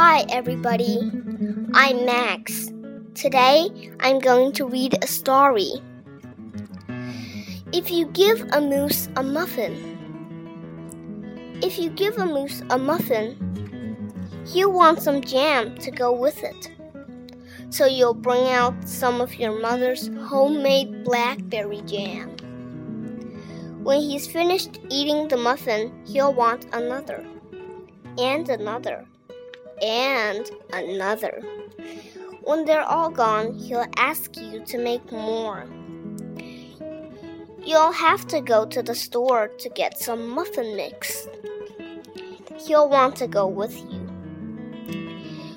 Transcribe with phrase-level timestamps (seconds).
[0.00, 1.10] Hi, everybody.
[1.74, 2.70] I'm Max.
[3.14, 3.68] Today,
[3.98, 5.72] I'm going to read a story.
[7.72, 9.74] If you give a moose a muffin,
[11.64, 13.34] if you give a moose a muffin,
[14.46, 16.70] he'll want some jam to go with it.
[17.70, 22.36] So you'll bring out some of your mother's homemade blackberry jam.
[23.82, 27.26] When he's finished eating the muffin, he'll want another,
[28.16, 29.04] and another,
[29.82, 31.42] and another.
[32.42, 35.66] When they're all gone, he'll ask you to make more.
[37.64, 41.28] You'll have to go to the store to get some muffin mix.
[42.58, 43.98] He'll want to go with you.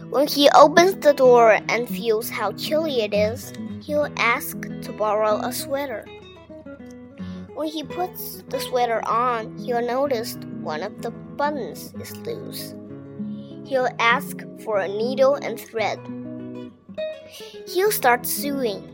[0.10, 5.38] When he opens the door and feels how chilly it is, he'll ask to borrow
[5.38, 6.06] a sweater.
[7.54, 12.76] When he puts the sweater on, he'll notice one of the buttons is loose.
[13.66, 16.00] He'll ask for a needle and thread.
[17.68, 18.88] He'll start sewing.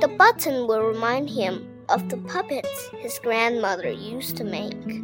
[0.00, 5.02] The button will remind him of the puppets his grandmother used to make.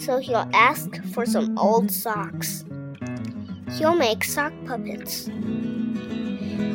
[0.00, 2.64] So he'll ask for some old socks.
[3.78, 5.28] He'll make sock puppets.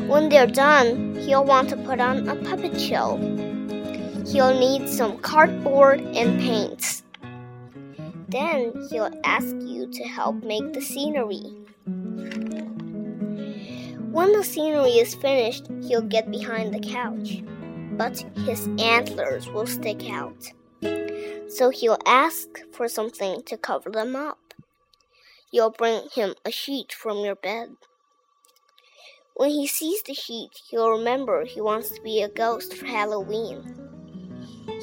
[0.07, 3.17] When they're done, he'll want to put on a puppet show.
[4.25, 6.98] He'll need some cardboard and paints.
[8.29, 11.43] Then he'll ask you to help make the scenery.
[14.11, 17.41] When the scenery is finished, he'll get behind the couch,
[17.97, 20.51] but his antlers will stick out.
[21.47, 24.53] So he'll ask for something to cover them up.
[25.51, 27.77] You'll bring him a sheet from your bed.
[29.35, 33.63] When he sees the sheet, he'll remember he wants to be a ghost for Halloween.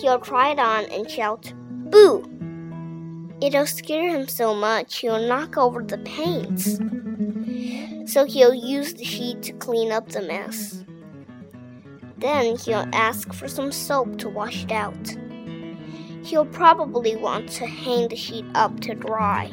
[0.00, 1.52] He'll try it on and shout,
[1.90, 2.24] Boo!
[3.40, 6.78] It'll scare him so much he'll knock over the paints.
[8.10, 10.84] So he'll use the sheet to clean up the mess.
[12.16, 15.16] Then he'll ask for some soap to wash it out.
[16.22, 19.50] He'll probably want to hang the sheet up to dry.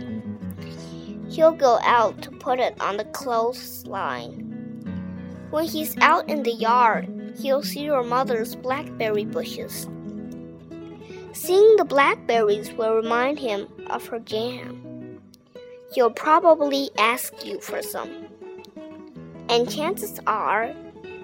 [1.30, 4.40] He'll go out to put it on the clothesline.
[5.50, 9.88] When he's out in the yard, he'll see your mother's blackberry bushes.
[11.34, 15.20] Seeing the blackberries will remind him of her jam.
[15.92, 18.28] He'll probably ask you for some.
[19.50, 20.74] And chances are,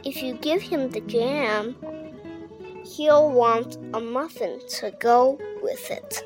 [0.03, 1.75] if you give him the jam,
[2.84, 6.24] he'll want a muffin to go with it.